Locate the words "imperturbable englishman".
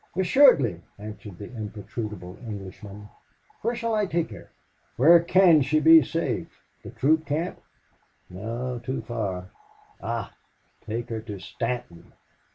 1.55-3.07